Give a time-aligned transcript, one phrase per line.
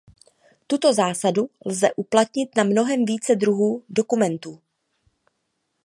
[0.73, 4.61] Tuto zásadu lze uplatnit na mnohem více druhů dokumentů.